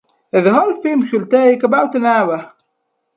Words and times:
The 0.31 0.51
whole 0.51 0.81
film 0.81 1.05
should 1.09 1.29
take 1.29 1.61
about 1.61 1.93
an 1.93 2.07
hour. 2.07 2.53